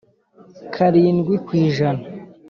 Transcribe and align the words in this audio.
karindwi 0.73 1.33
ku 1.45 1.51
ijana 1.63 2.03